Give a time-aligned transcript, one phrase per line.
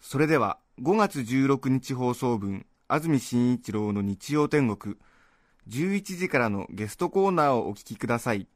[0.00, 4.96] それでは5月16日放送分安住紳一郎の日曜天国
[5.68, 8.48] 11時からのゲストコーナーをお聞きください。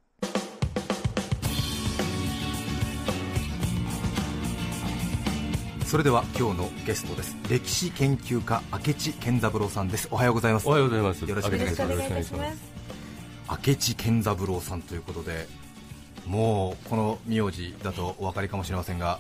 [5.85, 7.37] それでは今日のゲストです。
[7.51, 10.09] 歴史研究家明智健三郎さんです。
[10.11, 10.67] おはようございます。
[10.67, 11.23] おはようございます。
[11.27, 12.73] よろしくお願いします。
[13.69, 15.47] 明智健三郎さんということで
[16.25, 19.19] もうこの名字だとお分かりかもしれませんが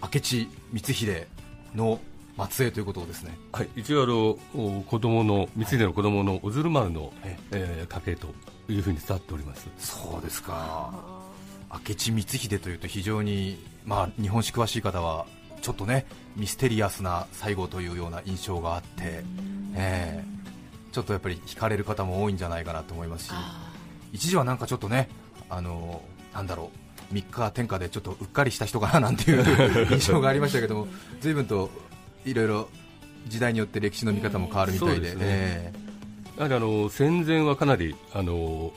[0.00, 1.26] 明智光秀
[1.74, 2.00] の
[2.48, 3.36] 末裔ということですね。
[3.52, 7.38] はい、一応あのお子供の三井の子供の小鶴丸の、え。
[7.52, 8.28] えー、家系と
[8.68, 9.68] いうふうに伝わっております。
[9.78, 10.92] そうですか。
[11.70, 15.26] 明智光秀というと非常に、まあ、日本史詳しい方は
[15.62, 16.06] ちょっとね
[16.36, 19.24] ミステリアスな最後というような印象があって、
[19.74, 20.42] ええ。
[20.92, 23.32] ちょっとやっぱり惹かれる方も多いんじゃないかなと思いますし
[24.12, 25.08] 一時はなんかちょっとね
[25.48, 26.02] あの
[26.34, 26.81] なんだろう
[27.12, 29.44] 3日天下でちょっとうっかりした人かななんていう
[29.92, 30.88] 印象がありましたけども
[31.20, 31.70] 随分と
[32.24, 32.68] いろいろ
[33.28, 35.72] 時代によって歴史の見方も変わるみたいで,、
[36.36, 38.72] やはりあの戦前はかなりあの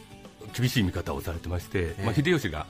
[0.58, 2.04] 厳しい見方をされてまして、ええ。
[2.06, 2.66] まあ、秀吉が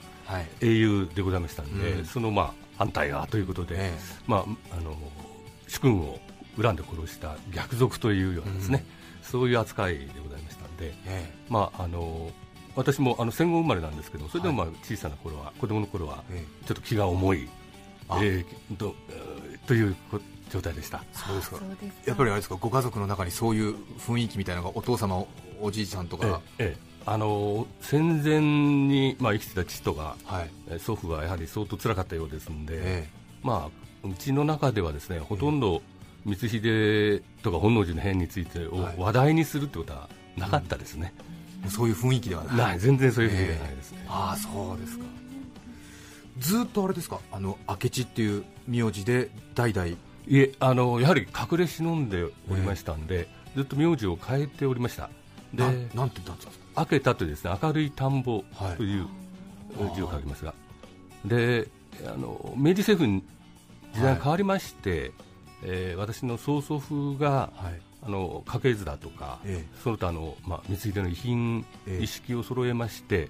[0.60, 2.04] 英雄でございましたんで、うん。
[2.04, 3.92] そのまあ反対側ということで、え
[4.26, 4.96] まあ、あの
[5.68, 6.18] 主君を
[6.60, 8.84] 恨んで殺した逆賊というようなですね、
[9.22, 11.32] そういう扱いでございましたんで、え。
[11.48, 12.30] まあ、あの
[12.76, 16.66] 私もあの戦後生まれなんですけど、それでもまあ小さな頃は、子供の頃はええ。
[16.66, 17.48] ちょっと気が重い、
[18.08, 18.20] あ。
[18.22, 21.02] えーとえーというこ状態でした。
[21.12, 21.56] そうですか。
[22.04, 25.26] やっぱりあれですかご家族の中にそういう雰囲気みたいなのがお父様お
[25.60, 30.50] おじいちゃんとか、ええあの戦前に、まあ、生きてた父とか、はい。
[30.68, 33.08] えー祖父はやはり相当辛かったようですんで、え
[33.42, 33.70] ま
[34.04, 35.82] あ、うちの中ではですねほとんど
[36.24, 38.94] 光秀とか本能寺の変についてをはい。
[38.98, 41.12] 話題にするってことはなかったですね、
[41.70, 42.56] そういう雰囲気ではない。
[42.56, 44.06] ない全然そういうふうにはないですね。
[44.08, 45.04] ああそうですか。
[46.38, 47.20] ずっとあれですか？
[47.32, 49.88] あの明智っていう名字で代々。
[49.88, 49.96] い
[50.38, 55.08] えあのやはり隠れ忍んでおりましたんで、ずっと名字を変えておりました。
[55.54, 56.52] でななんて言ったんですか？
[56.78, 58.42] 明けたというですね明るい田んぼ
[58.76, 59.06] という
[59.94, 60.52] 字を書きますが、
[61.24, 61.68] で
[62.04, 63.24] あの明治政府に
[63.94, 65.12] 時代が変わりまして、
[65.62, 69.78] えー私の曽祖父が、はいあの家系図だとか、ええ。
[69.82, 72.02] その他の、まあ、光秀の遺品、ええ。
[72.02, 73.28] 一式を揃えまして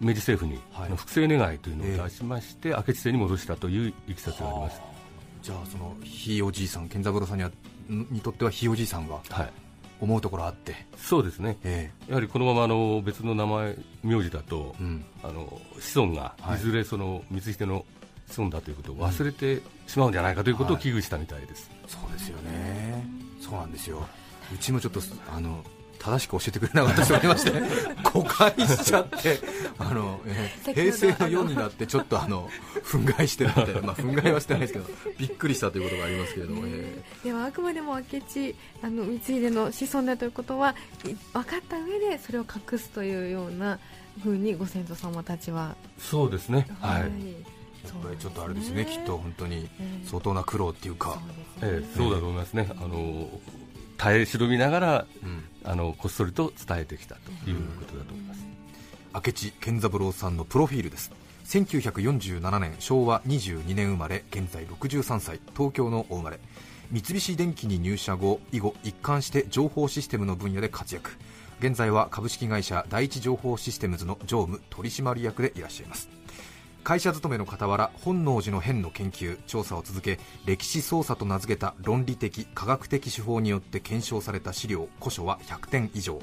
[0.00, 0.86] 明治政府に、はい。
[0.86, 4.80] あの複製願いというのを出しまして、明智姓に戻したといういきさつがあります。
[5.42, 7.50] じゃあそのひいおじいさん健三郎さんには
[7.88, 9.52] んにとってはひいおじいさんがはい。
[9.98, 10.74] 思うところあって。
[10.98, 11.56] そうですね。
[11.64, 15.04] えやはりこのままあの別の名前、名字だと、えうん。
[15.22, 16.56] あの子孫がはい。
[16.56, 17.86] いずれその光秀の
[18.28, 21.70] 子孫だということを忘れてしまうんじゃないかということを危惧したみたいです。
[21.86, 23.04] そうですよね。
[23.40, 24.06] そうなんですよ。
[24.54, 25.00] うちもちょっと
[25.34, 25.64] あの
[25.98, 27.52] 正しく教えてくれなかった人がいまして
[28.12, 29.40] 誤解しちゃって
[29.78, 32.48] あの、えー平成の世になってちょっとあの
[32.84, 34.86] 憤慨してるみたいな、 まあ、憤慨はしてないですけど
[35.18, 43.78] びっくりしたということがありますけれども、えではあくまでも明智あの光秀の子孫だということはい分かった上でそれを隠すというような
[44.22, 49.68] 風にご先祖様たちはそうですね、はいーやっぱりちょっとあれですねきっと本当に。
[49.80, 50.06] ええ。
[50.06, 51.20] 相当な苦労っていうか、
[51.62, 51.96] ええ。
[51.96, 53.28] そうだと思いますね、あの
[53.96, 55.44] 耐え忍びながらうん。
[55.64, 58.46] あのこっそりと伝えてきたということだと思います。
[59.14, 61.12] 明智健三郎さんのプロフィールです。
[61.46, 66.40] 1947年昭和22年生まれ現在63歳東京のお生まれ。
[66.90, 71.10] 三菱電機に入社後以後一貫して情報システムの分野で活躍。
[71.58, 76.08] 現在は株式会社第一情報システムズの常務取締役でいらっしゃいます
[76.86, 86.20] 会社勤めの傍ら本能寺の変の研究調査を続け歴史捜査と名付けた論理的科学的手法によって検証された資料古書は100点以上。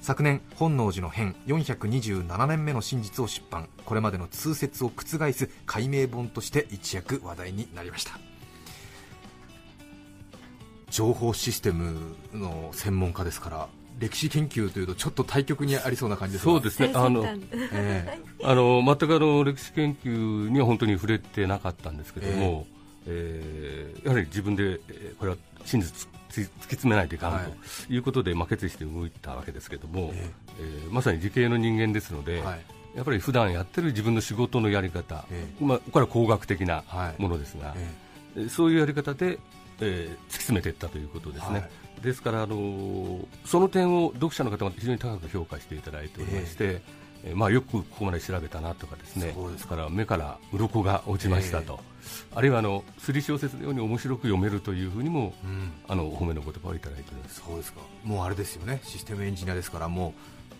[0.00, 3.68] 昨年本能寺の変427年目の真実を出版。
[3.84, 8.18] これまでの通説を覆す解明本として一躍話題になりました。
[10.90, 16.92] 情報システムの専門家ですから歴史研究というとちょっと対極にありそうな感じですがそうですね。
[16.94, 17.24] あの
[17.72, 22.66] えあの全くあの歴史研究には本当に触れてなかったんですけども、
[23.06, 27.44] えーやはり自分で、えーこれは真実つ突き詰めないといかんはい。
[27.88, 30.30] ということで、まあ、決意して動いたわけですけども、え
[30.60, 30.62] え。
[30.88, 32.60] ーまさに理系の人間ですので、えはい。
[32.94, 37.20] やっぱり普段やってる自分の仕事のやり方、えまあ、これは工学的なはい。
[37.22, 37.88] ものですが、え。
[38.36, 39.38] えーそういうやり方で
[39.80, 41.70] えー突き詰めていったということですね、はい
[42.02, 46.82] ですから、あのーその点を読者の方が非常に高く評価していただいておりまして、
[47.24, 49.32] えーまあ、よくここまで調べたなとかですね。
[49.34, 49.76] そうですか。
[49.76, 51.80] ら目から鱗が落ちましたと、
[52.34, 55.72] あるいはあの推理小説のように面白く読めるというふうにも、うん。
[55.88, 57.12] あのお褒めの言葉をいただいて。
[57.28, 57.80] そうですか。
[58.04, 58.80] もうあれですよね。
[58.84, 60.14] システムエンジニアですからも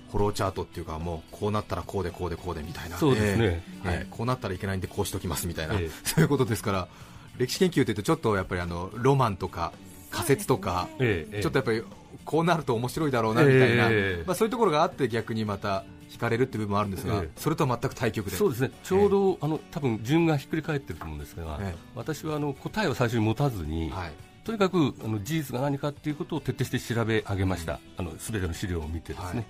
[0.08, 2.96] うフォローチャートっていうかもうこうなったらこうでこうでこうでみたいな。
[2.96, 3.44] そうですね。
[3.44, 3.88] ええ。
[3.88, 3.96] はい。
[3.98, 5.90] ええこうなったらいけないんでこうしときますみたいな、ええ。
[6.04, 6.88] そういうことですから
[7.36, 9.72] 歴史研究というとちょっとやっぱりあのロマンとか
[10.10, 11.42] 仮説とか、ええええ。
[11.42, 11.82] ちょっとやっぱり
[12.24, 17.30] こうなると面白いだろうなみたいな、ええまあ、そういうところがあって逆にまた惹かれるっていう部分もあるんですが、ええ。
[17.36, 18.36] それとは全く対極で。
[18.36, 18.70] そうですね。
[18.82, 21.78] ちょうど、あの多分順がひっくり返ってると思うんですが、ええ。
[21.94, 24.12] 私はあの答えを最初に持たずに、はい。
[24.44, 29.44] とにかくあの事実が何かということを徹底して調べ上げました、あの全ての資料を見てですね、はい。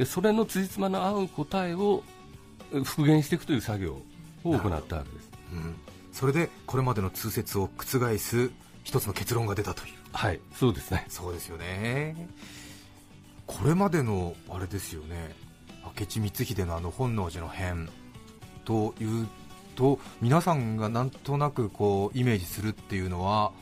[0.00, 2.02] でそれの辻褄の合う答えを
[2.74, 4.02] え復元していくという作業
[4.44, 5.30] を行ったわけです。
[5.52, 5.74] うん、
[6.12, 8.50] それでこれまでの通説を覆す
[8.82, 11.04] 一つの結論が出たというはい、そうですね。
[11.08, 12.28] そうですよね。
[13.46, 15.34] これまでのあれですよね。
[15.98, 17.88] 明智光秀のあの本能寺の変
[18.64, 19.28] という
[19.74, 23.52] と皆さんがなんとなくこうイメージするっていうのは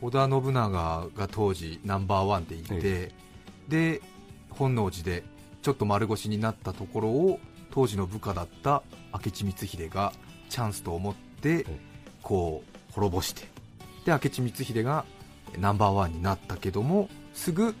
[0.00, 3.12] 織田信長が当時ナンバーワンでいて、え
[3.68, 4.02] で
[4.50, 5.22] 本能寺で
[5.60, 7.38] ちょっと丸腰になったところを
[7.70, 10.12] 当時の部下だった明智光秀が
[10.48, 11.92] チャンスと思ってえ。
[12.22, 13.42] こう滅ぼして
[14.04, 15.04] で明智光秀が
[15.58, 17.74] ナンバーワンになったけどもすぐ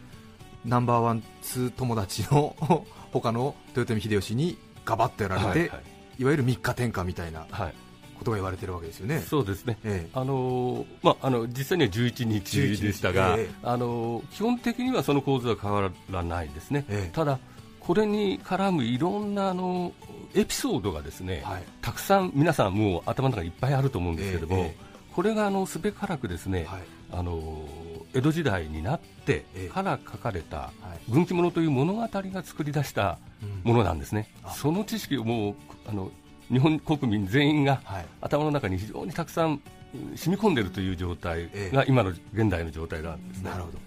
[0.64, 2.54] ナンバーワンツー友達の
[3.12, 5.76] 他の豊臣秀吉にガバッとやられて、はいいは
[6.18, 6.24] い。
[6.24, 7.74] わゆる三日天下みたいなはい。
[8.18, 9.20] ことが言われてるわけですよね。
[9.20, 9.76] そうですね。
[9.84, 10.10] ええ。
[10.14, 13.40] あのーまあ、あの実際には11日でしたが、11日。
[13.42, 13.54] ええ。
[13.64, 17.10] あのー基本的にはその構図は変わらないですね、ええ。
[17.12, 17.40] ただ、
[17.80, 19.92] これに絡むいろんなあの
[20.34, 21.62] エピソードがですね、はい。
[21.80, 24.72] たくさん皆さんもう頭の中にいっぱいあると思うんですけども、
[25.16, 27.66] これがあのすべからくですね、はいあの
[28.14, 29.68] 江戸時代になってええ。
[29.68, 30.72] から書かれたはい。
[31.10, 33.18] 軍記物という物語が作り出した
[33.64, 34.50] ものなんですね、あ。
[34.50, 35.54] その知識をもう
[35.86, 36.10] あの
[36.48, 38.06] 日本国民全員がはい。
[38.20, 39.60] 頭の中に非常にたくさん
[39.94, 41.76] うん染み込んでいるという状態ええ。
[41.76, 43.50] が今の現代の状態なんですね。
[43.50, 43.78] なるほど。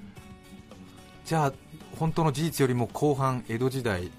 [1.26, 1.54] じゃあ
[1.98, 4.12] 本当の事実よりも後半江戸時代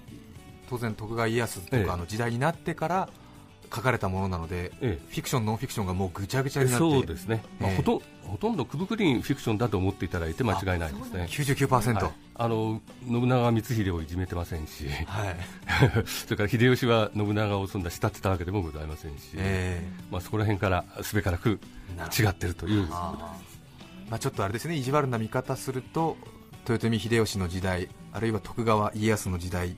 [0.69, 1.85] 当然徳川家康とええ。
[1.85, 3.09] かの時代になってから
[3.73, 11.27] 書かれたものなので、えフィクションノンフィクションがもうぐちゃぐちゃになってそうですね、まあええほとほとんどくぶくりんフィクションだと思っていただいて間違いないですね。
[11.29, 12.13] 99%はい。
[12.35, 15.35] あの信長は光秀をいじめてませんし、はい、
[16.05, 19.81] それから秀吉は信長をそんな慕ってたわけでもございませんし、え
[20.11, 21.59] まあ、そこら辺からすべからく
[22.19, 24.75] 違ってるというまあ、ちょっとあれですね。
[24.75, 26.15] 意地悪な見方すると
[26.67, 29.75] 豊臣秀吉の時代あるいは徳川家康の時代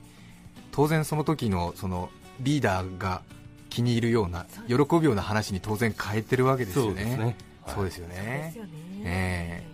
[0.72, 2.10] 当然その時のその
[2.40, 3.22] リーダーが
[3.70, 6.90] 気に入るような喜ぶような話に当然変えてるわけですよね。
[6.90, 7.24] そうですね。
[7.24, 7.74] はい。
[7.74, 9.66] そうですよね。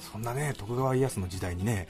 [0.00, 1.86] そんなね徳川家康の時代にね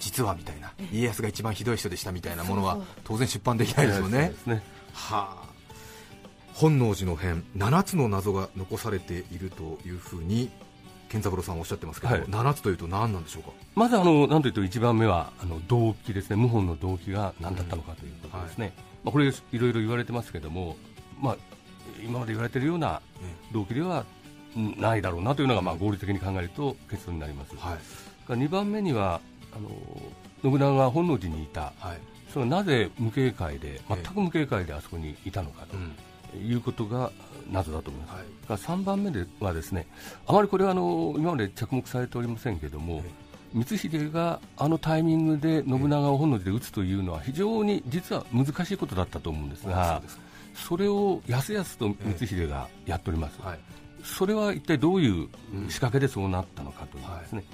[0.00, 4.24] 実はみたいな家康が一番ひどい人でしたみたいなものは当然出版できないですよね。
[4.26, 4.62] そうですね。
[4.92, 5.52] はあ。
[6.54, 10.50] 本能寺の変7つの謎が残されているというふうに
[11.08, 12.24] 健三郎さんおっしゃってますけど、はい。
[12.24, 13.50] 7つというと何なんでしょうか？
[13.74, 18.74] まずあの、なんというと一番目はあの動機ですね、謀反の動機が何だったのかということですね、
[19.04, 20.76] まあ、これ、いろいろ言われてますけども、
[21.20, 21.36] まあ、
[22.04, 23.00] 今まで言われているような
[23.52, 24.04] 動機では
[24.56, 27.56] うんないだろうなというのが、まあ、合理的に考えると結論になります。
[27.56, 27.78] はい。
[28.32, 29.20] 2番目には
[29.54, 29.70] あの
[30.42, 31.98] 信長が本能寺にいた、はい。
[32.32, 35.92] それはなぜ無警戒で、え全く無警戒であそこにいたのかうん。
[36.30, 37.10] ということが
[37.50, 38.14] 謎だと思います。
[38.14, 38.24] はい。
[38.48, 39.86] が3番目ではですね
[40.26, 43.02] あまりこれはあの今まで着目されておりませんけれども、
[43.54, 50.02] 光秀があのタイミングで信長を本能寺で撃つというのは非常に実は難しいことだったと思うんですあが
[50.54, 53.58] それをやすやすと光秀がやっております、はい。
[54.04, 57.44] それは一体どういううん仕掛けでそうなったのかというですね、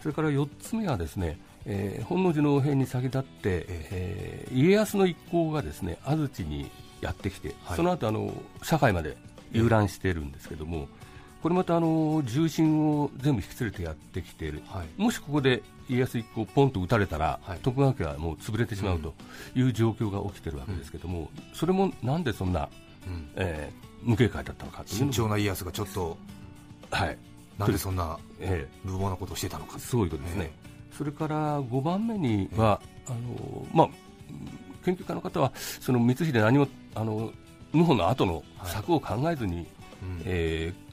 [0.00, 6.70] それから4つ目はですね、えー本能寺の変に先立って、えー家康の一行がですね安土に
[7.00, 7.76] やってきて、はい。
[7.76, 8.32] その後あの
[8.62, 9.16] 堺まで
[9.52, 10.88] 遊覧しているんですけども、
[11.42, 15.00] これまたあの重臣を全部引き連れてやってきている、はい。
[15.00, 17.58] もしここで家康一行ポンと撃たれたら、はい。
[17.60, 19.14] 徳川家はもう潰れてしまうと
[19.54, 22.68] いう状況が起きているわけですけども、それもなんでそんな、
[23.06, 23.28] うん。
[23.36, 26.16] えー無警戒だったのか慎重な家康がちょっと
[26.90, 27.18] はい。
[27.58, 29.78] なんでそんなえー無謀なことをしてたのか。
[29.78, 33.88] そういうことですね、えそれから5番目には、あのまあ、
[34.84, 37.32] 研究家の方は、その光秀、何もあの
[37.72, 39.66] 謀反の後の策を考えずに、
[40.02, 40.22] うん。
[40.24, 40.85] えー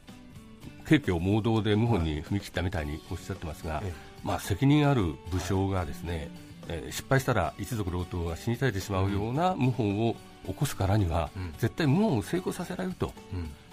[0.85, 6.29] 慶家を盲導で謀反に踏み切ったみたいにおっしゃってますが、えまあ、責任ある武将がですね、
[6.67, 11.53] えー失敗したら一族老頭が死に絶えてしまうような謀反を起こすからには、うん。
[11.57, 13.13] 絶対謀反を成功させられると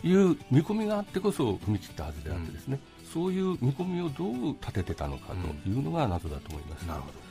[0.05, 0.11] うん。
[0.11, 2.81] いう見込みがあってこそ踏み切ったはずであってですね、
[3.13, 6.83] そういう見込みをどう立ててたのかというのが謎だと思います。
[6.83, 7.31] なるほど。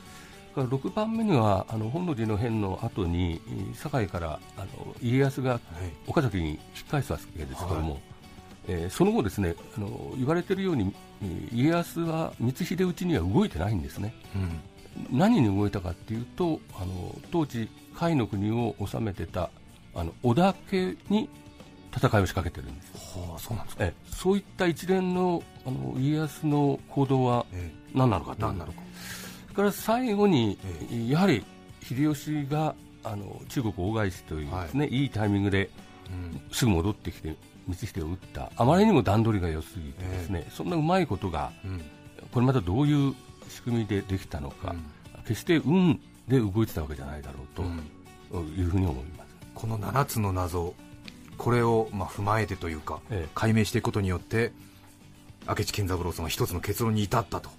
[0.54, 3.40] から6番目にはあの本能寺の変の後に
[3.74, 5.60] 堺からあの家康が
[6.06, 6.58] 岡崎に引っ
[6.90, 8.02] 返すわけですけれども、はい、
[8.68, 10.94] えー、その後ですねあの言われているように
[11.52, 19.50] 家康は光秀討ちには動いてないんですね、うん、何に動いたかというとあの当時甲斐の国を治めてた
[19.94, 21.28] あの織田家に
[21.94, 23.18] 戦いを仕掛けてるんです。
[23.18, 27.46] はあ、そうなんですか、えそういった一連のあの家康の行動は
[27.92, 28.80] 何なのかと、ええ、何なのか。
[29.44, 30.56] それから最後に、
[31.08, 31.44] やはり
[31.82, 35.70] 秀吉があの中国大返しというですね、はい、いいタイミングで、
[36.08, 37.34] うん、すぐ戻ってきて
[37.68, 38.50] 光秀を撃った。
[38.56, 41.82] あまりにも段取りが良すぎてですね、えー、そんなうまいことが、うん、
[42.32, 43.14] これまたどういう
[43.48, 47.62] 仕組みでできたのか、うん、決して運で動いてたわけじゃないだろうと
[48.42, 50.74] いうふうに思います、この7つの謎
[51.36, 54.52] これをまあ踏まえてというか、ええ、解明していくことによって
[55.48, 57.50] 明智健三郎さんは一つの結論に至ったと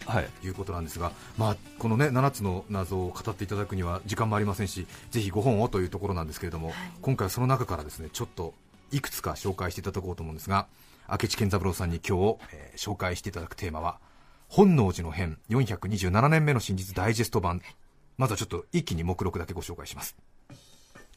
[0.44, 0.48] い。
[0.50, 8.54] うことなんですが、はい、まあ、この、ね、7つの謎を語っていただくには時間もありませんしぜひ5本をというところなんですけれども、はい、今回はその中からですねちょっと
[8.92, 10.68] いくつか紹介していただこうと思うんですが
[11.10, 14.00] 明智健三郎さんに今日、えー、紹介していただくテーマは
[14.52, 17.62] 本能寺の変427年目の真実ダイジェスト版。
[18.18, 20.18] まずはちょっと一気に目録だけご紹介します。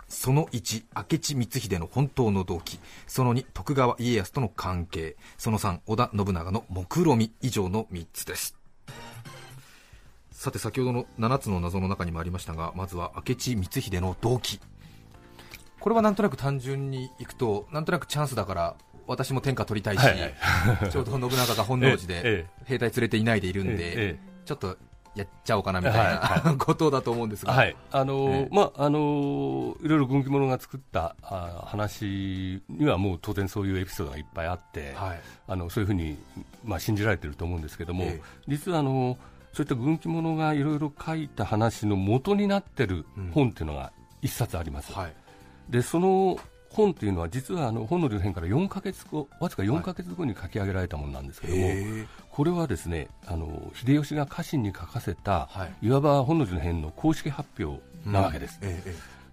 [0.06, 2.78] その1明智光秀の本当の動機。
[3.08, 5.16] その2徳川家康との関係。
[5.36, 7.32] その3織田信長の目論み。
[7.42, 8.56] 以上の3つです。
[10.30, 14.60] さて先ほどの7つの謎の中にもありましたがまずは明智光秀の動機。
[15.84, 18.74] これはなんとなく単純にいくとなんとなくチャンスだから
[19.06, 24.78] 私も天下取りたいし、はいはい、ちょうど信長が本能寺で 兵隊連れていないでいるんで、ちょっと
[25.14, 27.76] やっちゃおうかなみたいな、はい、 ことだと思うんですが、はい。
[27.92, 36.16] あのー、まああのー、いろいろ軍記物が作ったあ話にはもう当然そういうエピソードがいっぱいあって、はい、あのそういうふうに、
[36.64, 39.18] まあ、信じられていると思うんですけども、え実はあの
[39.52, 44.90] そういった軍記物がいろいろ書いた話の元になっている本っていうのが一冊あります。
[44.90, 45.12] うんはい
[45.68, 46.38] でその
[46.74, 51.76] 本というのは実はあの本の流変から4か月後わずか4か月後に書き上げられたものなんですけども、はい、
[52.30, 58.82] これはですねあの秀吉が家臣に書かせた、はい、いわば本の流変の公式発表なわけです、うん。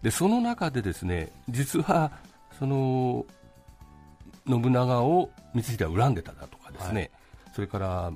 [0.04, 2.12] でその中でですね実は
[2.60, 3.26] その
[4.48, 7.12] 信長を光秀は恨んでただとかですね、
[7.46, 8.12] はい、それから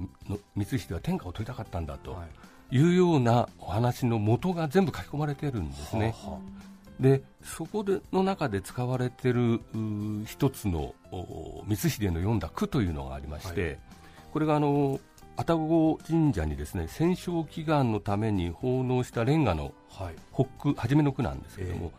[0.55, 2.15] 光秀は天下を取りたかったんだと
[2.72, 2.79] い。
[2.79, 6.15] うようなお話の元が全部書き込まれているんですね。
[6.24, 6.39] はは
[7.00, 9.60] でそこでの中で使われている
[10.25, 10.96] 一つの
[11.68, 13.78] 光秀の読んだ句というのがありまして、はい、
[14.32, 15.00] これがあの
[15.38, 19.74] 愛宕神社にですね戦勝祈願のために奉納したレンガの
[20.34, 21.92] 北句、はい、初めの句なんですけれども、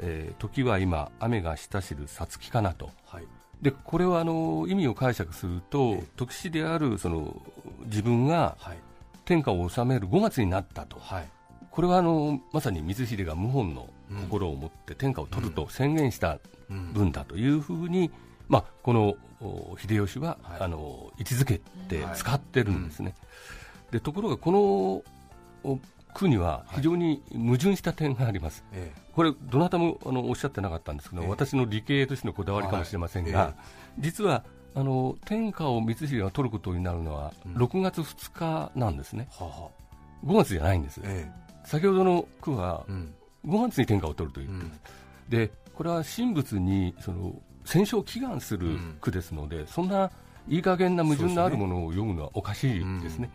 [0.00, 3.26] えー、えー、時は今、雨が親しるさつきかなと、はい、
[3.62, 7.40] でこれはあの意味を解釈すると、えー、時氏であるその
[7.86, 8.58] 自分が
[9.24, 11.28] 天下を治める5月になったと、はい、
[11.70, 13.88] これはあのまさに光秀が謀反の
[14.22, 16.38] 心を持って天下を取ると宣言した
[16.92, 18.10] 分だというふうに、
[18.48, 19.14] まあ、この
[19.78, 23.14] 秀吉は、はい、あの位置づけて使ってるんですね。
[23.90, 25.04] でところがこ
[25.64, 25.78] の
[26.14, 33.54] 句には非常に矛盾した点があります、はい、これ、どなたもあのおっしゃってなかったんですけど、え私の理系としてのこだわりかもしれませんが、はい、
[33.98, 34.44] 実は
[34.74, 39.28] あの天下を光秀が取ることになるのは6月2日なんですね、
[40.24, 41.30] うん、5月じゃないんです、え
[41.64, 42.84] 先ほどの句は、
[43.46, 44.72] 5月に天下を取るという、うん、
[45.28, 47.34] でこれは神仏にその
[47.64, 50.10] 戦勝を祈願する句ですので、うん、そんな
[50.48, 53.30] いい加減な矛盾のあるものを読むのはおかしいですね。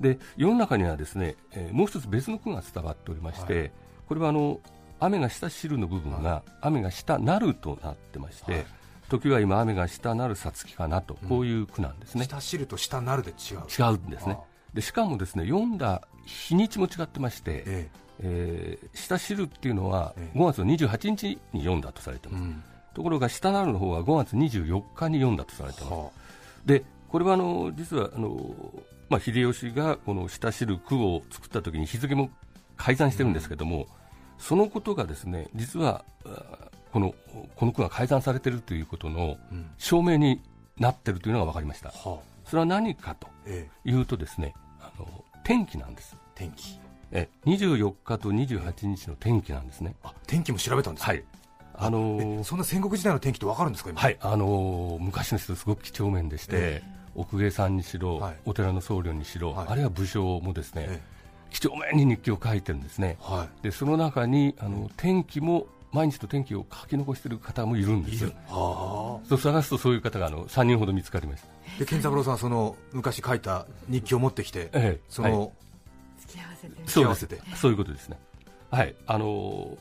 [0.00, 3.70] で世の中にはですね、えー、もう一つ別の句が伝わっておりまして、はい、
[4.08, 4.60] これはあの
[5.00, 8.66] 雨が下知るの部分が、雨が下なるとなってまして、はい、
[9.10, 12.24] 時は今雨が下なるさつきかなと、こういう句なんですね。
[12.24, 13.58] 下知ると下なるで違う。
[13.68, 14.38] 違うんですね。
[14.72, 22.62] でしかもですね読んだ日にちも違ってまして、えええー、下知るっていうのは5月の28日に読んだとされてます、うん、
[22.94, 26.10] ところが下なるの方は5月24日に読んだとされてます、はあ、
[26.64, 28.54] でこれはあの実はあの、
[29.08, 32.30] まあ、秀吉がこの下知る句を作った時に日付も
[32.76, 33.86] 改ざんしてるんですけども、うん、
[34.38, 36.04] そのことがですね実は
[36.92, 37.14] この
[37.56, 39.36] この句が改ざんされているということの
[39.78, 40.40] 証明に
[40.78, 43.28] なっているというのが分かりました、はあ、それは何かと
[43.84, 46.16] いうとですね、あの天気なんです。
[46.34, 46.78] 天気
[47.14, 49.94] え24日と28日の天気なんですね。
[50.02, 51.24] あ天気も調べたんですか、はい。
[51.76, 68.24] あのー、そんな戦国時代の天気って分かるんですか、はい、あのー、昔の人、すごく几帳面でして、えー、奥下さんにしろ、はい、お寺の僧侶にしろ、はい、あるいは武将もですね、えー、几帳面に日記を書いてるんですね、はい、でその中にあの天気も毎日の天気を書き残している方もいるんです。
[68.24, 71.46] よはそう探すとそういう方があの3人ほど見つかりました。
[71.46, 75.00] あで健三郎さんはその昔書いた日記を持ってきて、ええ。
[75.08, 75.52] その、
[76.68, 76.82] せて。
[76.86, 78.18] 付き合わせてそういうことですね。
[78.70, 79.76] はい、あのー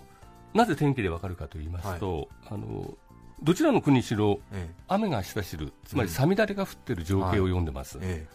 [0.54, 2.94] なぜ天気でわかるかと言いますと、あのー
[3.42, 6.14] どちらの国にしろえ雨がししる、つまりうん。
[6.14, 7.98] さみだれが降ってる情景を読んでます。
[8.02, 8.26] え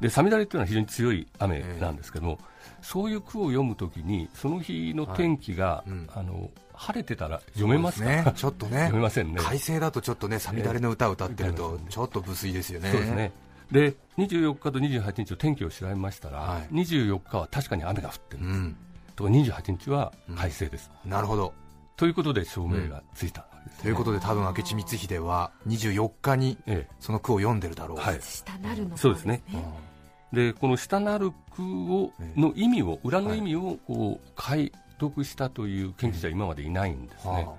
[0.00, 2.38] で、さみだれっていうのは非常に強い雨なんですけども、
[2.80, 5.90] そういう句を読むときに、その日の天気が、はい。
[5.90, 6.08] うん。
[6.14, 8.04] あの晴れてたらえ読めますか？
[8.04, 8.78] そうですね、ちょっとね。
[8.78, 9.40] 読めませんね。
[9.40, 12.90] 快晴だとちょっとねさみだれの歌を歌ってるとええちょっと無粋ですよね。
[12.90, 13.32] そうですね。
[13.70, 16.74] で、24日と28日の天気を調べましたら、はい。
[16.74, 18.44] 24日は確かに雨が降ってる。
[18.44, 18.76] うん。
[19.16, 20.90] と28日は快晴です。
[21.04, 21.52] なるほど。
[21.96, 28.20] ということで証明がついたわけですね、ということで多分明智光秀は24日にえその句を読んでるだろう、はい。
[28.20, 29.42] 下なるのそうですね。
[29.52, 30.40] うん。
[30.40, 31.62] え、でこの下なる句
[31.94, 32.40] をええ。
[32.40, 37.54] の意味を裏の意味をこう解読したという研究者は今までいないんですね、は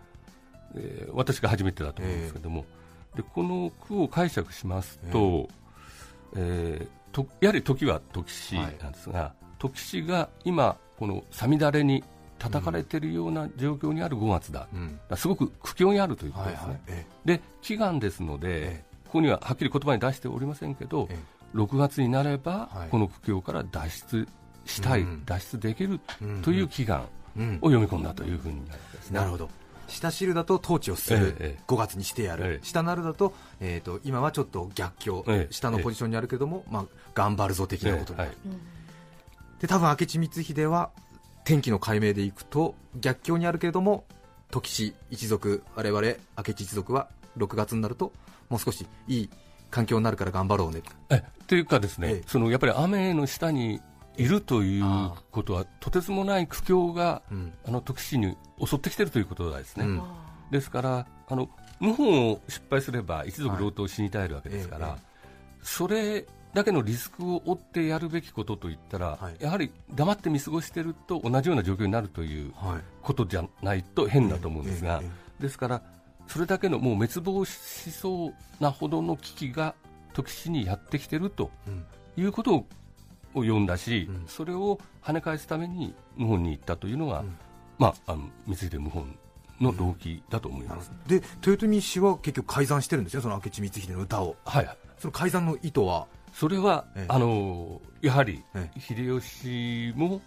[0.75, 2.65] えー私が初めてだと思うんですけども、
[3.15, 5.47] でこの句を解釈しますと,、
[6.36, 12.04] えーとやはり時は時氏なんですが、時氏が今このさみだれに
[12.38, 15.18] 叩かれているような状況にある5月だ,、あうん。
[15.18, 21.18] すごく苦境にあるということはいですね、はいえで祈願ですので、えここにははっきり言葉に出しておりませんけど、え
[21.56, 22.89] 6月になれば、はい。
[22.89, 24.27] この苦境から脱出
[24.65, 25.24] したい、うん。
[25.25, 26.42] 脱出できるうん。
[26.42, 29.20] という祈願うんを読み込んだというふうになるわけですね。
[29.20, 29.50] なるほど
[29.88, 31.63] 下汁だと統治をする、ええええ。
[31.68, 32.65] 5月にしてやる、ええ。
[32.65, 38.32] 下なるだと,、えー、と今はちょっと逆境、ええ下のポジションにあるけども、まあ、頑張るぞ的なことになる、
[39.60, 40.92] で多分明智光秀は
[41.44, 44.06] 天気の解明でいくと逆境にあるけれども
[44.51, 48.13] 時氏一族我々明智一族は6月になると
[48.50, 49.30] もう少しいい
[49.70, 50.82] 環境になるから頑張ろうね。
[51.10, 52.24] えというかですね、ええ。
[52.27, 53.82] そのやっぱり雨の下に
[54.17, 54.84] いるという
[55.31, 57.53] ことはとてつもない苦境がうん。
[57.65, 60.01] あの徳氏に襲ってきてるということですね、うん。
[60.51, 64.98] ですからあの謀反を失敗すれば一族老頭死に絶えるわけですから、はい。
[64.98, 65.01] え
[65.62, 69.43] それだけのリスクを負ってやるべきことといったら、はい。
[69.43, 72.81] やはり黙って見過ごしていると同じような状況になるというはい。
[73.01, 75.81] ことじゃないと変だと思うんですが、えええですから
[76.27, 79.75] それだけのもう滅亡しそうなほどの危機が
[80.13, 81.51] 時氏にやってきてると
[82.18, 82.68] いうことを
[83.41, 84.24] 読んだし、うん。
[84.27, 87.37] それを跳ね返すために謀反に行ったというのが、うん。
[87.77, 89.17] まあ、あの光秀謀反
[89.59, 90.91] の動機だと思います。
[91.07, 94.35] で豊臣氏は結局改ざんしてるんですよその明智光秀の歌を。
[94.45, 96.07] はい、その改ざんの意図は？
[96.33, 97.05] それは、ええ。
[97.09, 100.21] あのやはりえ秀吉も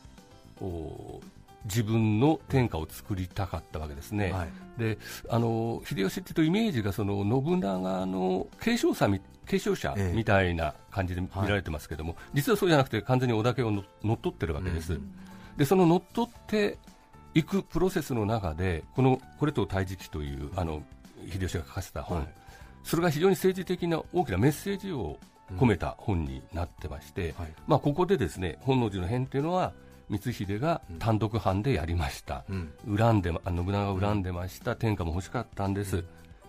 [0.60, 1.20] お
[1.68, 4.32] 自分の天下を作りたかったわけですね。
[4.32, 4.48] はい。
[4.78, 10.16] であの秀吉っていうとイメージがその信長の継承者み継承者ええ。
[10.16, 15.14] みたいな感じで見られてますけども、実はそうじゃなくて完全に織田家をの乗っ取ってるわけです、うん
[15.58, 16.78] でその乗っ取って
[17.34, 20.82] いくプロセスの中でこの「これと大時記」というあの
[21.26, 22.28] 秀吉が書かせた本、はい。
[22.84, 25.18] それが非常に政治的な大きなメッセージを
[25.56, 27.52] 込めた本になってまして、はい。
[27.66, 29.72] まあ、ここでですね本能寺の変というのは
[30.10, 32.72] 光秀が単独犯でやりました、うん。
[32.96, 36.04] 恨んでまあ信長を恨んでました、天下も欲しかったんです、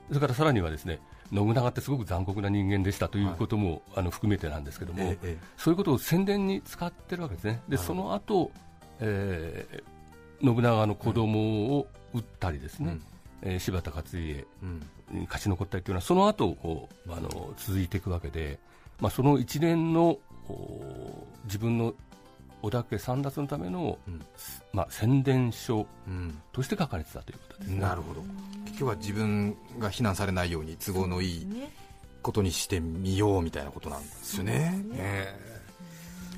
[0.07, 0.99] それからさらにはですね
[1.31, 8.51] 信長ってすごく残酷な人間でしたということも、あの含めてなんですけども、えええそういうことを宣伝に使ってるわけですね、でその後、
[8.99, 9.83] えー
[10.41, 13.03] 信長の子供を撃ったりですね、うん。
[13.41, 14.45] えー柴田勝家
[15.11, 18.57] に勝ち残ったりというのはその後こうあの続いていくわけで、
[19.01, 20.17] まあ、その一連の
[20.47, 21.93] お自分の
[22.61, 24.21] 織田家三奪のための、うん。
[24.73, 26.41] まあ、宣伝書うん。
[26.51, 27.79] として書かれてたということですね。
[27.79, 28.21] なるほど。
[28.65, 31.71] 結局は自分が非難されないように都合のいいね。
[32.21, 34.53] ことにしてみようみたいなことなんですよね。
[34.53, 34.95] ね。
[34.95, 35.59] ええ。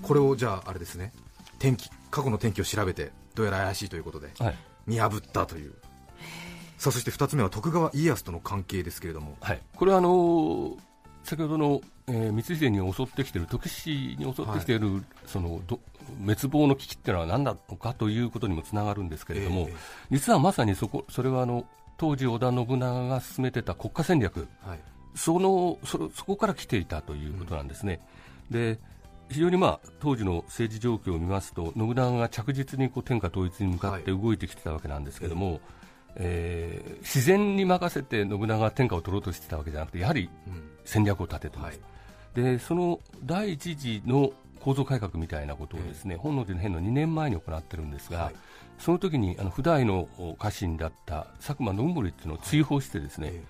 [0.02, 1.12] これをじゃああれですね。
[1.60, 4.56] 天気過去の天気を調べてどうやら怪しいということではい。
[4.86, 5.74] 見破ったという。
[6.78, 9.38] さあそして2つ目は徳川家康との関係ですけれども。
[9.42, 10.78] はい、これはあのー
[11.24, 14.80] 先ほどの、えー光秀に襲ってきている徳氏に襲ってきてい。
[14.80, 15.80] る、そのど
[16.26, 19.76] 滅亡の危機っていうのは何なのかということにもつながるんですけれども、ええ。
[20.12, 21.66] 実はまさにそこそれはあの
[21.98, 24.48] 当時織田信長が進めてた国家戦略。
[24.62, 24.80] はい。
[25.16, 28.00] そのそそこから来ていたということなんですね。
[28.50, 28.80] で
[29.30, 35.06] 非常に、まあ、当時の政治状況を見ますと信長が着実にこう天下統一に向かって動いてきてたわけなん。
[35.06, 35.81] ですけども、えー
[36.16, 40.72] 自然に任せて信長が天下を取ろうとしてたわけじゃなくてやはりうん。
[40.86, 41.80] 戦略を立ててます、
[42.36, 42.44] はい。
[42.44, 48.36] でその第一次の構造改革みたいなことをですね、本能寺の変の2年前に行ってるんですが、はい。
[48.78, 53.44] その時にあの普代の家臣だった佐久間信盛っていうのを追放してですね、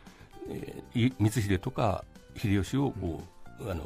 [0.49, 0.99] ええ。
[0.99, 2.05] ーい光秀とか
[2.37, 3.21] 秀吉をこ
[3.59, 3.83] う、あの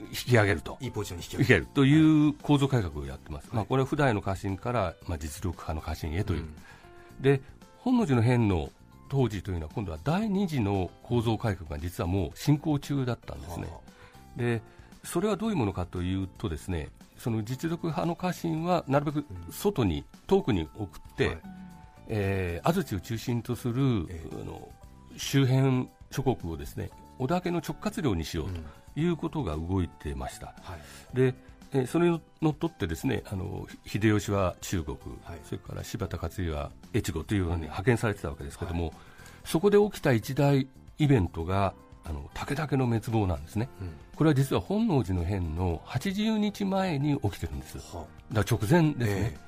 [0.00, 0.78] 引き上げると。
[0.80, 1.66] えいいポジションに引き上げる。
[1.74, 6.54] という構造改革をやってます、まあ、これは普代の家臣から、まあ、実力派の家臣へという、うん
[7.20, 7.40] で
[7.78, 8.70] 本能寺の変の
[9.08, 13.68] 当時というのは今度は第二次の構造改革が実はもう進行中だったんですね。
[14.36, 14.62] で
[15.04, 21.38] それはどういうものかというとですねその実力派の家臣はなるべく外に、遠くに送って、はい。
[22.08, 24.68] えー安土を中心とする、えあの
[25.16, 30.54] 周辺諸国をですね織田家の直轄領にしようということが動いてました。
[30.62, 30.76] は
[31.12, 31.16] い。
[31.16, 31.34] で
[31.74, 35.40] えーそれにのっとってですねあのひ秀吉は中国、はい。
[35.44, 38.92] それから柴田勝家は越後というように派遣されてたわけですけども、
[39.44, 43.90] そこで起きた一大イベントがあの武田家の滅亡なんですね、うん。
[44.14, 49.38] これは実は本能寺の変の80日前に起きてるんです、はだ直前ですね、え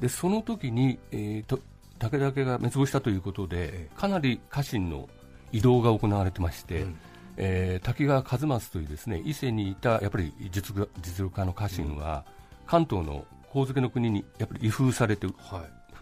[0.00, 1.60] でその時に、えーと
[1.98, 3.88] 武田家が滅亡したということで、え。
[3.96, 5.08] かなり家臣の
[5.52, 6.98] 移動が行われてまして、うん
[7.36, 12.24] えー滝川一益というですね伊勢にいたやっぱり実力実力家の家臣は、
[12.66, 15.34] 関東の神付の国にやっぱり移封されて、はい。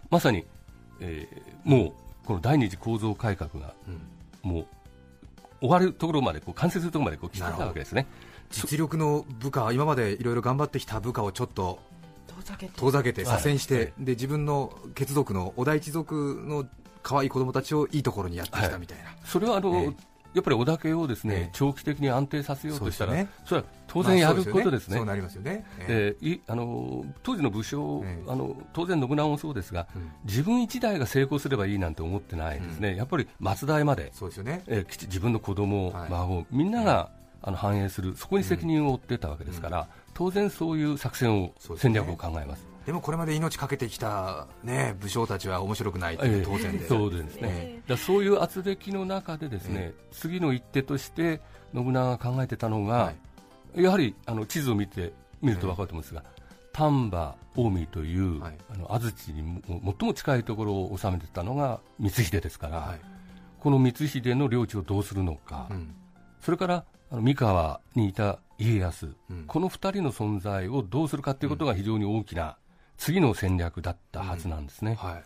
[0.09, 0.45] まさに、
[0.99, 1.93] えーもう
[2.25, 3.91] この第二次構造改革がう
[4.47, 4.51] ん。
[4.51, 4.65] もう
[5.61, 8.07] 終わるところまでこう完成するところまでこう来てたわけですね。
[8.51, 11.79] 実力の部下、今までいろいろ頑張ってきた部下をちょっと
[12.27, 12.71] 遠ざけて。
[12.79, 13.41] 遠ざけてはい。
[13.41, 13.93] 左遷して、はい。
[13.99, 16.65] で自分の血族の織田一族の
[17.01, 19.91] 可愛い子供たちをいいところにやってきたみたいな、それはあの、え
[20.35, 21.49] やっぱり織田家をですね、ええ。
[21.53, 23.29] 長期的に安定させようとしたら、そね。
[23.45, 24.95] それは当然やることですね。
[24.95, 25.65] まあそうなりますよね。
[25.79, 28.31] えでいあの当時の武将、ええ。
[28.31, 30.11] あの当然信長もそうですが、うん。
[30.25, 34.61] 自分一代が成功すればいいなんて思ってないですね、やっぱり末代まで、そうですよね。
[34.67, 36.09] え自分の子供、はい。
[36.09, 42.74] 孫、みんなが、あの反映する、そこに責任を負ってたわけですから、当然そういう作戦を、戦略を考えます。
[42.85, 46.43] でもこれまで命かけてきた、ね、武将たちは面白くないというええ。
[46.45, 51.41] 当然で、 そうですね、えだからそういう圧力の中でですね、え次の一手として
[51.73, 53.13] 信長が考えてたのが、は
[53.75, 53.83] い。
[53.83, 56.23] やはりあの地図を見て見ると分かると思うんですが、
[56.71, 58.57] 丹波、近江という、はい。
[58.71, 62.99] あの安土にも最も近いところを治めてたのが光秀ですから、はい。
[63.59, 65.95] この光秀の領地をどうするのか、うん。
[66.39, 69.45] それからあの三河にいた家康、うん。
[69.47, 72.57] この2人の存在をどうするかということが非常に大きな
[72.97, 74.95] 次の戦略だったはずなんですね。
[74.95, 75.21] は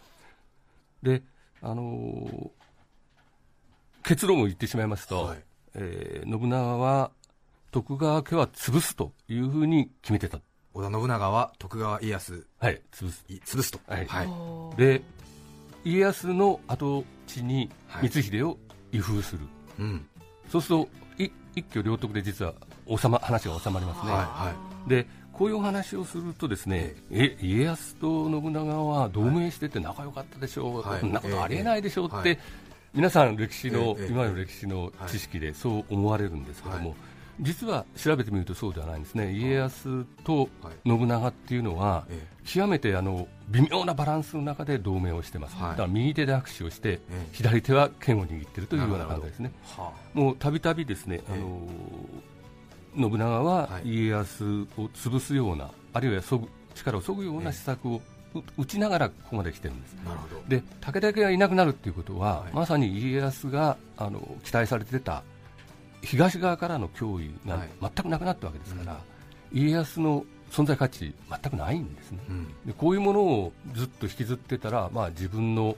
[1.03, 1.05] い。
[1.05, 1.21] で、
[1.61, 2.49] あのー
[4.03, 5.43] 結論を言ってしまいますと、はい。
[5.75, 7.11] えー信長は
[7.71, 10.39] 徳川家は潰すというふうに決めてた、
[10.73, 13.25] 織田信長は徳川家康はい、潰す。
[13.29, 14.07] い潰すと、はい。
[14.27, 14.75] おー。
[14.77, 15.03] で
[15.83, 18.07] 家康の跡地にはい。
[18.07, 18.57] 光秀を
[18.91, 19.41] 移封する、
[19.79, 20.07] うん。
[20.49, 20.89] そうすると
[21.23, 22.53] い一挙両得で実は
[22.87, 24.53] 収ま話が収まりますね、はいは
[24.87, 24.89] い。
[24.89, 25.05] で
[25.39, 30.99] こういうお話をするとですね、え家康と信長は同盟してて仲良かったでしょう、はい。
[30.99, 32.37] そんなことありえないでしょうって、
[32.93, 36.93] 皆さん歴史の、ええ今の歴史の知識でそう思われるんですけども、
[37.39, 39.31] 実は調べてみるとそうではないんですね。
[39.31, 45.69] 家康とはい信長っていうのは、え極めてあの微妙なバランスの中で同盟をしてます、はい。
[45.69, 47.27] だから右手で握手をして、ええ。
[47.31, 49.53] 左手は剣を握っているというような感じですね。
[49.77, 51.33] はもうたびたびですね、ええ。
[51.33, 51.61] あの
[52.97, 53.89] 信長ははい。
[53.89, 58.01] 家康を潰すような、あるいはそぐ力をそぐような施策を
[58.35, 59.95] う打ちながらここまで来てるんです。
[60.05, 60.41] あなるほど。
[60.47, 62.53] で武田家がいなくなるっていうことは、はい。
[62.53, 65.23] まさに家康があの期待されてた
[66.01, 67.69] 東側からの脅威がはい。
[67.81, 68.99] 全くなくなったわけですから、
[69.51, 72.19] 家康の存在価値全くないんですね。
[72.29, 72.47] うん。
[72.65, 75.75] でこういうものをずっと引きずってたら、まあ、自分の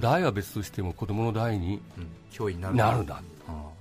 [0.00, 2.06] 代は別としても子供の代にうん。
[2.32, 2.74] 脅威になる。
[2.74, 3.06] なるん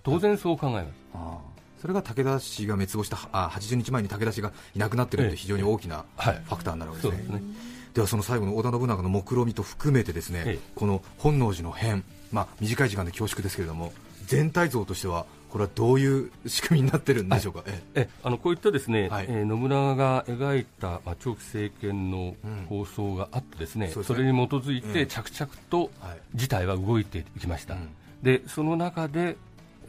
[0.04, 1.57] 当然そう考えます。
[1.82, 6.42] それが武田氏が滅亡したあ80日前に武田氏がいなくなってるって非常に大きなフはい。
[6.50, 7.54] ァクターになるわけですね,、そうですね。
[7.94, 10.60] ではその最後の織田信長の目論見と含めてですね、ええ。
[10.76, 13.92] この本能寺の変、まあ、短い時間で恐縮ですけれども
[14.26, 18.10] 全体像としてはこれはどういう仕組みになってるんでしょうか、ええ。
[18.24, 19.26] あのこういったですね、はい。
[19.30, 22.36] えー信長が描いた、まあ、長期政権の
[22.68, 24.16] 構想があってですね、そうですね。
[24.18, 25.90] それに基づいええて着々と
[26.36, 27.90] 事態は動いていきました、うん。
[28.22, 29.38] でその中で、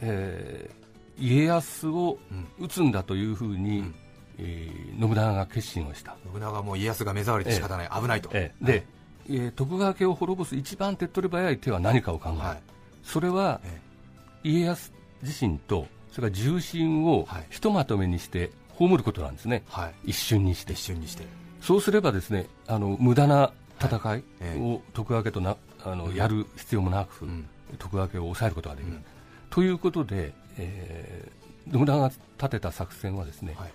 [0.01, 0.79] えー
[1.19, 3.95] 家康をうん討つんだというふうに、うん。
[4.37, 8.85] えー信長が決心をした、信長はもう家康が目障りで仕方ない、危ないと、えーで、
[9.29, 12.61] えー徳川家を滅ぼす一番手っ取り早い手は何かを考える、はい。
[13.03, 13.81] それはえ
[14.43, 17.45] 家康自身とそれから重臣をはい。
[17.49, 20.73] ひとまとめにして葬ることなんですね、はい、一瞬にして。
[20.73, 21.25] 一瞬にして、
[21.61, 23.51] そうすればですねあの無駄な
[23.81, 24.23] 戦い。
[24.39, 24.61] ええ。
[24.61, 26.15] を徳川家となあの、うん。
[26.15, 27.45] やる必要もなく、うん。
[27.77, 29.03] 徳川家を抑えることができる、うん。
[29.49, 31.39] ということで、えー
[31.71, 32.07] 信長が
[32.39, 33.71] 立てた作戦はですね、はい。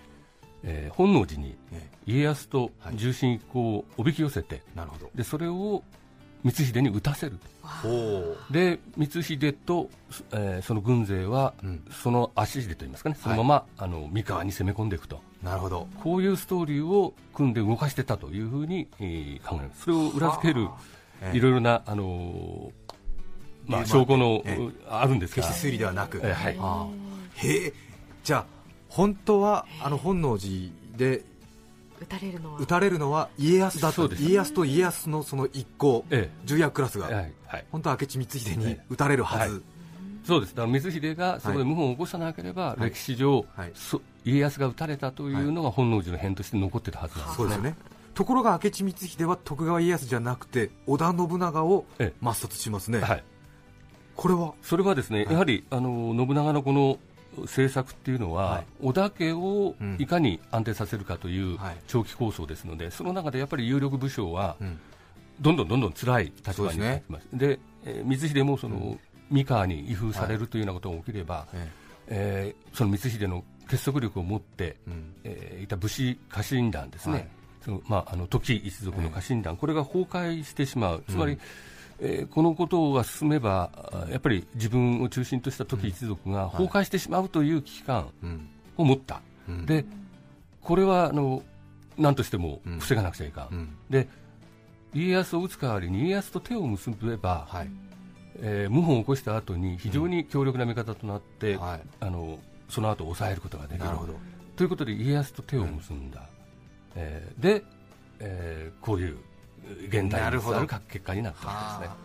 [0.64, 2.96] えー本能寺にえ家康とはい。
[2.96, 5.10] 重臣一行をおびき寄せて、えなるほど。
[5.14, 5.82] でそれを
[6.44, 7.38] 光秀に討たせる
[7.84, 9.88] おで光秀と、
[10.32, 11.84] えーその軍勢は、うん。
[11.90, 15.20] その足秀といいますかねそのまま、あの三河に攻め込んでいくと。
[15.42, 15.86] なるほど。
[16.02, 19.82] こういうストーリーを組んで動かしてたというふうに、えー考えます。
[19.82, 20.68] それを裏付ける
[21.22, 21.36] ええ。
[21.36, 22.83] いろいろな、あのー
[23.66, 25.42] まあ、証拠の、ええあるんですが。
[25.42, 26.56] 決して推理ではなく、えはい。
[26.60, 27.04] ああ。
[27.36, 27.72] へえ。
[28.22, 28.46] じゃあ
[28.88, 31.24] 本当はあの本能寺で
[32.00, 32.60] 撃たれるのは。
[32.60, 34.22] 撃たれるのは家康だったそうです。
[34.22, 38.84] 家康と家康のその一行、え重役クラスが、えはいはい、本当は明智光秀にええ。
[38.88, 39.62] 撃たれるはず、はい。
[40.24, 40.54] そうです。
[40.54, 42.82] だから光秀がそこで謀反を起こさなければ、い。
[42.82, 43.72] 歴史上、はい。
[43.74, 47.76] そ家康が撃たれたというのが本能寺の変として残ってたはずなんですそうですよね。
[48.14, 52.24] ところが明智光秀は徳川家康じゃなくて織田信長をええ。
[52.24, 53.24] 抹殺しますね、はい、
[54.16, 54.54] これは？
[54.62, 55.32] それはですね、はい。
[55.32, 56.98] やはりあの信長のこの
[57.42, 58.64] 政策っていうのは、はい。
[58.80, 59.96] 織田家をうん。
[59.98, 61.76] いかに安定させるかというはい。
[61.86, 64.78] 長期構想ですので、その中でやっぱり有力武将は、うん。
[65.40, 67.26] どんどんどんどん辛い立場になってます。
[67.32, 68.98] でえー光秀もその、
[69.30, 71.72] 三河に威風されるというようなことが起きれば、え
[72.06, 75.14] えーその光秀の結束力を持って、えうん。
[75.24, 77.28] えーいた武士家臣団ですね、はい。
[77.64, 81.38] そのまあ、あの時一族の家臣団、これが崩壊してしまう、つまり、
[82.00, 88.48] えーこのことが進めば、あやっぱり自分を中心とした時一族が崩壊してしまうという危機感うん。
[88.76, 89.66] を持った、うん。
[89.66, 89.84] で
[90.60, 91.42] これはあの
[91.96, 92.78] 何としてもうん。
[92.80, 93.76] 防がなくちゃいかん、うん。
[93.90, 94.08] で
[94.92, 97.70] 家康を撃つ代わりに家康と手を結べば、はい。
[98.40, 101.80] えー謀反を起こした後に非常に強力な味方となって、はい。
[102.00, 103.88] あのその後抑えることができる。
[104.56, 106.28] ということで家康と手を結んだ、
[106.96, 107.64] えーで、
[108.20, 109.16] えーこういう
[109.88, 110.58] 現代になるほど。
[110.58, 112.04] ある結果になったわけですね。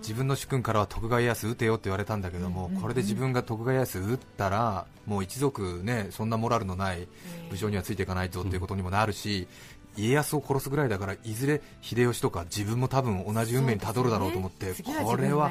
[0.00, 7.08] 自分の主君からは徳川家康撃てよって言われたんだけども、これで自分が徳川家康撃ったらもう一族ねそんなモラルのない
[7.50, 9.48] 武将にはついていかないぞっていうことにもなるし、
[9.96, 14.72] 家康を殺すぐらいだからいずれ秀吉とか自分も多分同じ運命にたどるだろうと思って、
[15.04, 15.50] これは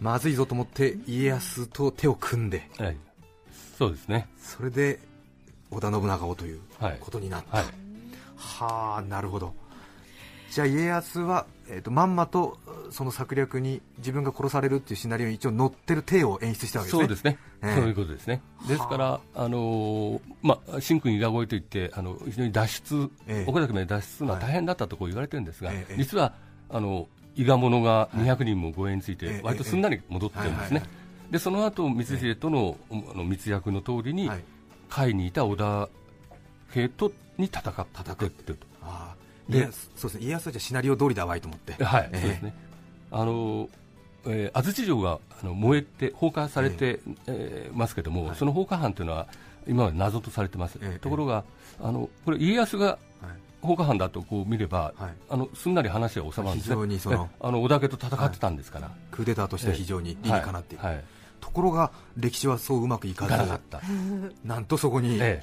[0.00, 2.68] まずいぞと思って家康と手を組んで。
[2.78, 2.96] はい、
[3.78, 4.26] そうですね。
[4.40, 4.98] それで
[5.70, 6.96] 織田信長をというはい。
[6.98, 7.66] ことになった、はい。
[8.36, 9.54] はあなるほど
[10.56, 12.56] じゃあ家康は、えー、とまんまと
[12.88, 17.00] その策略に自分が殺されるっていうシナリオに一応乗ってる体を演出したわけですね。
[17.02, 17.74] そうですね、ええ。
[17.74, 18.40] そういうことですね。
[18.66, 23.50] ですから、あのーまあ、新君伊賀越えといって、あの非常に脱出、ええ。
[23.50, 25.94] 岡崎まで脱出するのは大変だったとこう言われてるんですが、ええ。
[25.98, 26.32] 実は
[26.70, 30.78] あの伊賀者が200人も護衛についてええ、割とすんなり戻ってるんですね。
[30.78, 30.94] はいは
[31.28, 31.32] い。
[31.32, 34.44] でその後光秀との,、あの密約の通りに、はい。
[34.88, 35.90] 甲斐にいた織田
[36.74, 38.66] 家とに戦ってってると。
[38.80, 40.26] ああで家康そうですね。
[40.26, 41.82] 家康はじゃあシナリオ通りだわいと思って。
[41.82, 42.20] はい、ええ。
[42.20, 42.54] そうですね。
[43.10, 43.68] あの、
[44.26, 48.36] えー安土城があの燃えて放火されて、えーますけども、はい。
[48.36, 49.26] その放火犯というのは
[49.66, 50.78] 今まで謎とされてます。
[50.82, 51.44] ええところが
[51.80, 52.98] あのこれ家康がはい。
[53.62, 55.14] 放火犯だとこう見れば、はい。
[55.28, 56.74] あのすんなり話は収まるんですね。
[56.74, 58.90] 非常にそのえあの織田家と戦ってたんですから。
[59.10, 60.84] クーデターとして非常に理にかなっている、
[61.40, 63.80] ところが歴史はそううまくいかなかずった。
[64.44, 65.42] なんとそこにえ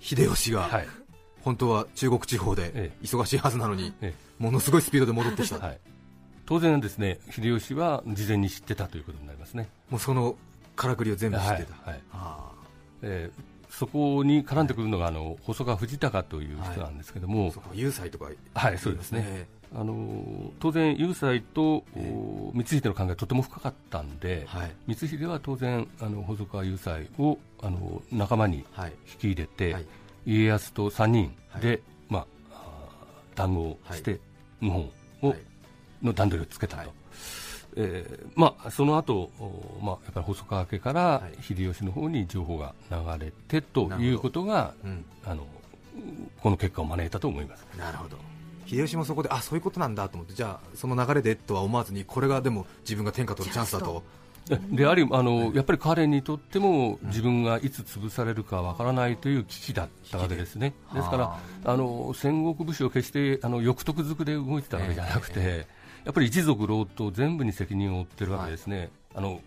[0.00, 0.68] 秀吉が、
[1.48, 5.78] 本当は中国地方でえ忙しいはずなのに、えものすごいスピードで戻ってきた、はい。
[6.44, 9.70] 当然ですね秀吉は事前に知ってたということになりますね。
[9.88, 10.36] もうその
[10.76, 12.52] からくりを全部知ってた、はいは
[13.00, 19.46] えーそこに絡んでくるのがあの細川藤孝という人なんですけども、有才とかはい、そうですね。
[19.74, 24.74] あのー当然、雄斎と、お光秀の関係がとても深かったんで、はい。
[24.88, 28.92] 光秀は当然、あの細川雄斎をあの仲間にはい。
[29.06, 29.86] 引き入れて、はい
[30.28, 31.80] 家康と3人で、はい。
[32.10, 32.26] まあ、
[33.34, 34.20] 談合して、
[34.60, 34.80] 謀反
[35.22, 35.38] を、はい。
[36.02, 36.82] の段取りをつけたと。
[36.82, 36.90] はい。
[37.76, 41.42] えーまあ、その後、おまあやっぱり細川家からはい。
[41.42, 45.46] 秀吉の方に情報が流れてということが、うん、あの
[46.40, 47.66] この結果を招いたと思います。
[47.78, 48.18] なるほど。
[48.66, 54.02] 秀吉もそこであそういうことなんだと思ってじゃあその流れでとは思わずにこれがでも自分が天下取るチャンスだと
[54.70, 61.76] でありあの、やっぱり彼にとっても自分がいつ潰されるかわからないという危機だったわけですね、でですからはあ。
[61.76, 65.66] の戦国武士を決してあの欲得づくで動いてたわけじゃなくて、
[66.04, 69.40] やっぱり一族老頭全部に責任を負ってるわけですね、あの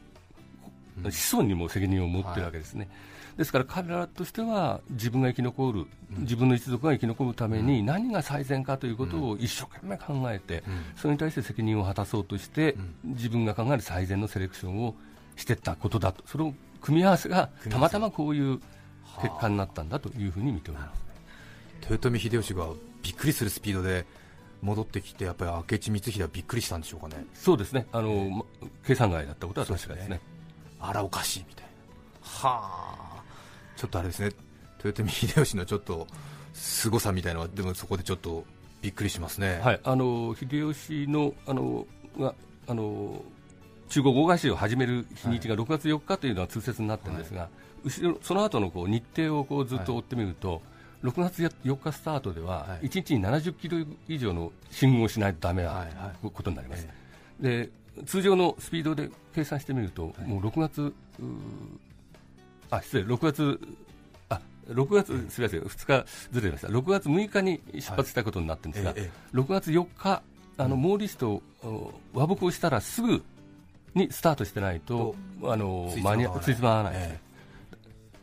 [1.03, 1.11] うん。
[1.11, 2.89] 子孫にも責任を持ってるわけですね。
[3.37, 5.85] ですから彼らとしては自分が生き残る、
[6.19, 10.63] 自分の一族が生き残るために何が最善かということを一生懸命考えて、
[10.95, 14.95] それに対して責任を果たそうとして、自分が考える最善のセレクションを
[15.35, 18.59] していったことだと、それを組み合わせがたまたまこういう
[19.21, 21.01] 結果になったんだというふうに見ております。
[21.89, 22.67] 豊臣秀吉が
[23.01, 24.05] びっくりするスピードで
[24.61, 27.25] 戻ってきてやっぱり明智光秀はびっくりしたんでしょうかね。
[27.33, 28.45] そうですね、あのま
[28.85, 30.21] 計算外だったことは確かですね。
[30.79, 31.69] あらおかしいみたいな。
[32.21, 32.61] は
[33.09, 33.10] あ
[33.81, 34.31] ちょっとあれですね。
[34.83, 36.05] 豊臣秀吉のちょっと
[36.53, 38.45] 凄さみたいなのはでもそこでちょっと
[38.83, 39.59] びっくりしますね。
[39.63, 41.87] はい、あの秀吉のあの
[42.19, 42.35] が
[42.67, 43.23] あの
[43.89, 47.49] 中国大返しを始める日にちが6月4日というのは通説になってるんですが、
[47.83, 50.61] 後ろその後のこう日程をこうずっと追ってみると、
[51.03, 52.85] 6月4日スタートでははい。
[52.85, 56.29] 1日に70キロ以上の進軍をしないとダメなはいはい。
[56.31, 56.87] ことになります。
[57.41, 57.67] え
[57.97, 60.93] で通常のスピードで計算してみると、もう6月、う
[62.71, 63.59] あ失礼、6月、
[64.29, 70.23] あ6月、すみません、2日ずれました、6月6日に出発したことになってるんですが、ええ6月4日、
[70.57, 73.23] あのモーリスとお和睦をしたらすぐ
[73.93, 77.19] にスタートしてないと、あの間に合ついつま合わないええ。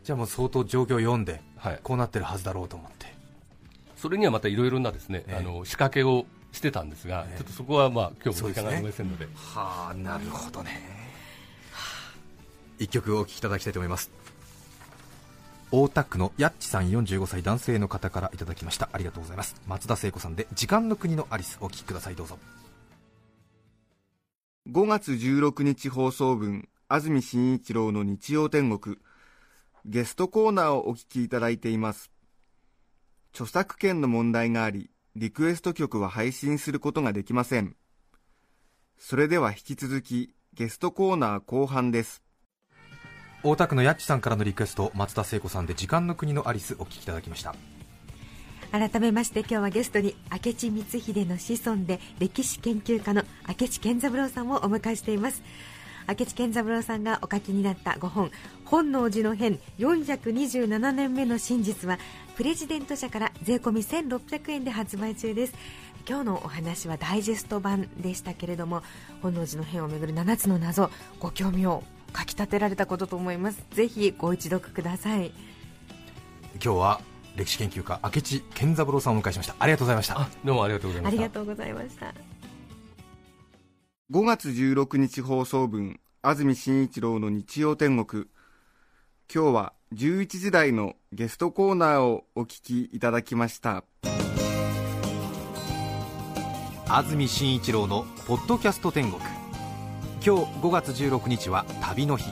[0.02, 1.80] じゃあもう相当状況を読んで、はい。
[1.82, 3.06] こうなってるはずだろうと思って。
[3.96, 5.36] それにはまたいろいろなですね、ええ。
[5.36, 7.36] あの仕掛けをしてたんですが、ええ。
[7.36, 9.28] ちょっとそこはまあ今日も時間がありませんので。
[9.34, 10.96] はあなるほどね。
[12.78, 14.10] 一曲お聴きいただきたいと思います
[15.70, 18.88] 大田区のやっちさん45歳男性の方からいただきました。
[18.92, 19.54] ありがとうございます。
[19.66, 22.38] 松田聖子さんで時間の国のアリスお聴きくださいどうぞ。
[24.70, 28.96] 5月16日放送分安住紳一郎の日曜天国。
[29.84, 32.10] ゲストコーナーをお聞きいただいています。
[33.34, 37.76] 著作権の問題がありリクエスト曲は配信することができません。
[38.96, 42.22] それでは引き続きゲストコーナー後半です。
[43.44, 47.54] 大田区のやっちさんからのリクエスト松田聖子さんで時間の国のアリスお聴きいただきました。
[48.72, 55.42] 改めまして今日はゲストに明智光秀の子孫で歴史研究家の明智健三郎さんをお迎えしています。
[56.08, 58.32] 明智健三郎さんがお書きになった5本
[58.66, 61.98] 「本能寺の変427年目の真実は」
[62.34, 65.54] プレジデント社から税込み1600円で発売中です。
[66.08, 68.82] 今日のお話はダイジェスト版でしたけれども
[69.22, 73.64] 本能寺の変をめぐる7つの謎ご興味をかきたてられたことと思います。
[73.70, 75.32] ぜひご一読ください。
[76.62, 77.00] 今日は
[77.36, 79.54] 歴史研究家明智健三郎さんをお迎えしました。
[79.58, 80.20] ありがとうございました。
[80.20, 81.22] あどうもありがとうございました。
[81.22, 82.14] ありがとうございました。
[84.10, 88.24] 5月16日放送分安住紳一郎の日曜天国。
[89.32, 93.84] 今日は11時台のゲストコーナーをお聞きいただきました。
[96.88, 99.22] 安住紳一郎の「ポッドキャスト天国」
[100.28, 102.30] 今日5月16日は旅の日。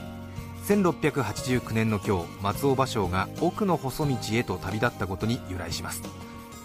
[0.67, 6.03] 1689年の今日松尾芭蕉が奥の細道へと旅立ったことに由来します。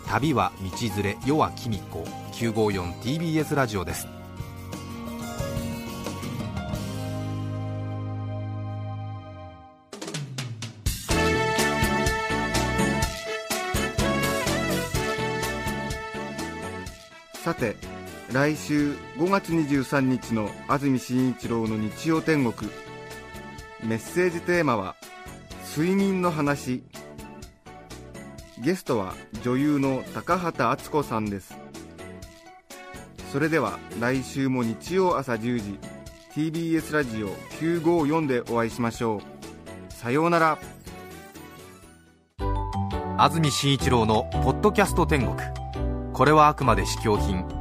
[0.08, 2.00] 旅は道連れ世は君子
[2.34, 4.10] 954TBS ラジオです。
[17.36, 17.78] さて
[18.34, 22.72] 来週5月23日の安住紳一郎の日曜天国。
[23.84, 24.96] メッセージテーマは
[25.76, 26.82] 睡眠の話。
[28.64, 31.58] ゲストは女優の高畑敦子さんです。
[33.34, 35.80] それでは来週も日曜朝10時
[36.34, 39.94] TBS ラジオ954でお会いしましょう。
[39.94, 40.58] さようなら。
[43.18, 45.36] 安住紳一郎の「ポッドキャスト天国」
[46.14, 47.61] これはあくまで試供品。